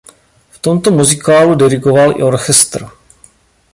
V 0.51 0.57
tomto 0.59 0.91
muzikálu 0.91 1.53
dirigoval 1.55 2.13
i 2.17 2.23
orchestr. 2.25 2.87